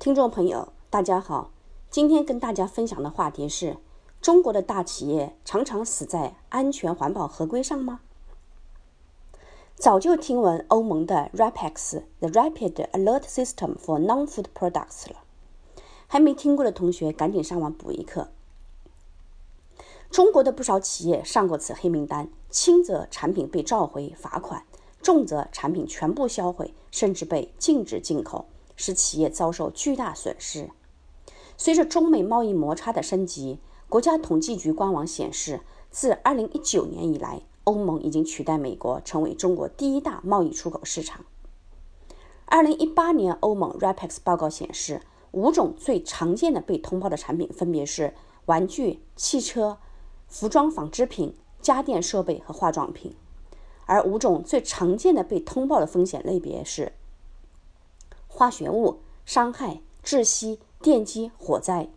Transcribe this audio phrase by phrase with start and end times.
[0.00, 1.50] 听众朋友，大家好，
[1.90, 3.76] 今天跟大家分享的话题是：
[4.22, 8.00] 中国的大企业常常死在安全环保合规上吗？
[9.74, 15.16] 早就听闻欧盟的 RAPEX（The Rapid Alert System for Non-Food Products） 了，
[16.06, 18.30] 还没听过的同学赶紧上网补一课。
[20.10, 24.64] 中国的不少企业上过此黑名单，轻则产品被召回罚款，
[25.02, 28.46] 重则产品全部销毁，甚至被禁止进口。
[28.80, 30.70] 使企业遭受巨大损失。
[31.58, 33.58] 随着中美贸易摩擦的升级，
[33.90, 41.26] 国家统计局官网显示，自2019年以来，欧盟已经取代美国成为中国第一大贸易出口市场。
[42.48, 45.02] 2018年欧盟 RAPEX 报告显示，
[45.32, 48.14] 五种最常见的被通报的产品分别是
[48.46, 49.76] 玩具、汽车、
[50.26, 53.14] 服装纺织品、家电设备和化妆品，
[53.84, 56.94] 而五种最常见的被通报的风险类别是。
[58.32, 61.90] 化学物伤害、窒息、电击、火灾。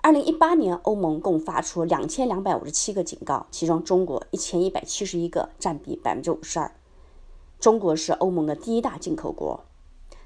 [0.00, 6.72] 二零一八年，欧盟共发出两千两百五十七个警告，其中中国一千一百七十一个，占比百分之五十二。
[7.58, 9.64] 中国是欧盟的第一大进口国，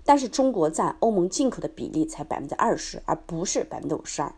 [0.05, 4.35] 但是中国占欧盟进口的比例才百分之二十，而不是百分之五十二。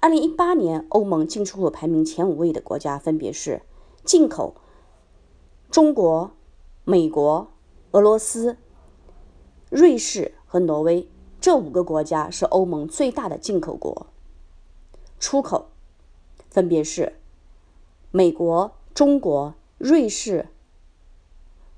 [0.00, 3.62] 二零一八年，欧盟进出口排名前五位的国家分别是
[4.04, 4.56] 进口
[5.70, 6.32] 中国、
[6.84, 7.48] 美国、
[7.92, 8.58] 俄罗斯。
[9.72, 11.08] 瑞士和挪威
[11.40, 14.06] 这五个国家是欧盟最大的进口国，
[15.18, 15.70] 出口
[16.50, 17.18] 分别是
[18.10, 20.48] 美国、中国、瑞士、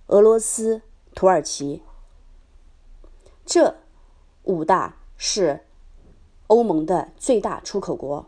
[0.08, 0.82] 俄罗斯、
[1.14, 1.82] 土耳其。
[3.46, 3.76] 这
[4.42, 5.60] 五大是
[6.48, 8.26] 欧盟的最大出口国。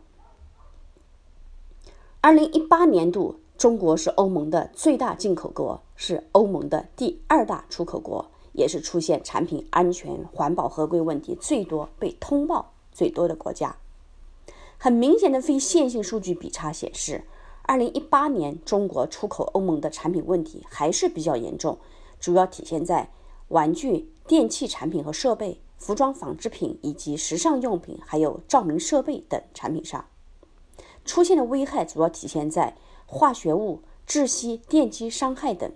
[2.21, 8.31] 二零一八年度，中国是欧盟的最大进口国，是欧盟的第二大出口国。
[8.57, 13.77] 也是出现产品安全、环保合规问题最多、被通报最多的国家。
[14.77, 17.23] 很明显的非线性数据比差显示，
[17.61, 21.77] 二零一八年中国出口欧盟的产品问题还是比较严重，
[22.19, 23.11] 主要体现在
[23.49, 30.05] 玩具、电器产品和设备、服装纺织品以及时尚用品，还有照明设备等产品上。
[31.05, 32.75] 出现的危害主要体现在
[33.05, 35.71] 化学物、窒息、电击伤害等。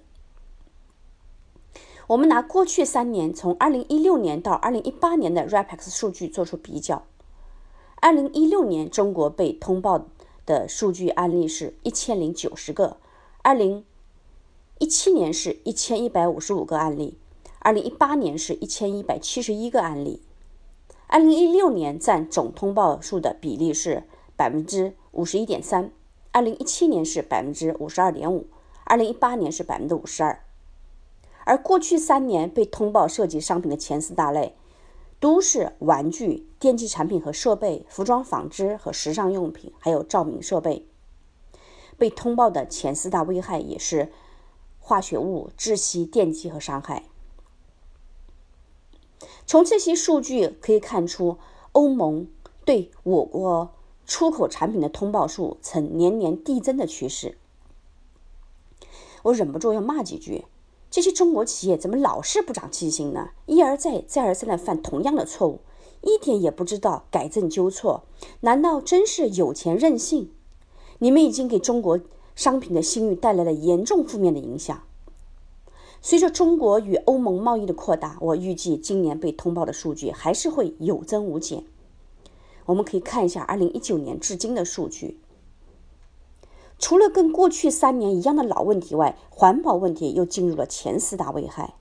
[2.08, 7.06] 我们拿过去三年，从二零一六年到二零一八年的 RAPEX 数据做出比较。
[7.98, 10.08] 二零一六年，中国被通报
[10.46, 12.98] 的数据案例是一千零九十个；
[13.44, 13.86] 二零
[14.80, 17.14] 一七年是一千一百五十五个案例；
[17.60, 20.22] 二零一八年是一千一百七十一个案例。
[21.08, 24.04] 二零一六年占总通报数的比例是
[24.36, 25.92] 百分之五十一点三，
[26.32, 28.48] 二零一七年是百分之五十二点五，
[28.86, 30.44] 二零一八年是百分之五十二。
[31.52, 34.56] 而过去三年被通报涉及商品的前四大类，
[35.20, 40.88] 都是玩具、电器产品和设备、服装纺织和时尚用品，还有照明设备。
[41.98, 44.14] 被通报的前四大危害也是
[44.80, 47.04] 化学物、窒息、电击和伤害。
[49.46, 51.38] 从这些数据可以看出，
[51.74, 52.30] 欧盟
[52.64, 53.74] 对我国
[54.06, 57.38] 出口产品的通报数呈年年递增的趋势。
[59.24, 60.46] 我忍不住要骂几句。
[60.92, 63.30] 这些中国企业怎么老是不长记性呢？
[63.46, 65.62] 一而再、再而三的犯同样的错误，
[66.02, 68.04] 一点也不知道改正纠错，
[68.42, 70.32] 难道真是有钱任性？
[71.00, 72.02] 你们已经给中国
[72.36, 74.84] 商品的信誉带来了严重负面的影响。
[76.02, 81.64] 随着中国与欧盟贸易的扩大，我预计今年被通报的数据还是会有增无减。
[82.66, 85.18] 我们可以看一下二零一九年至今的数据。
[86.82, 91.76] 除了跟过去三年一样的老问题外，环保问题又进入了前四大危害。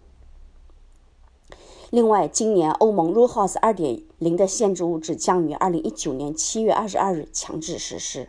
[1.88, 8.28] 另外，今年欧盟 RoHS 二点零的限制物质将于二零一九年七月二十二日强制实施。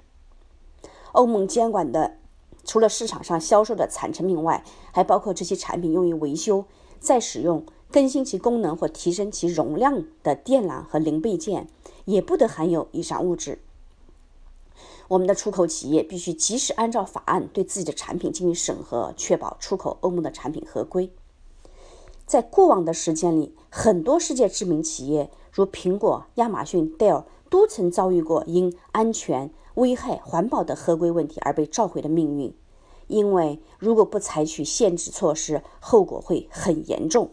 [1.12, 2.18] 欧盟监管的
[2.64, 6.64] 除了市场上销售的产成品外，还包括这些产品用于维修、
[7.00, 11.68] 再使用、更新其功能或提升其容量的电缆和零备件，
[12.06, 13.60] 也不得含有以上物质。
[15.12, 21.12] 我们的出口企业必须及时按照法案对自己的产品进行审核，确保出口欧盟的产品合规。
[22.26, 32.56] 在过往的时间里，很多世界知名企业，如苹果、亚马逊、戴尔，都曾遭遇过因安全、危害、环保的合规问题而被召回的命运。
[33.08, 37.32] 因为如果不采取限制措施，后果会很严重。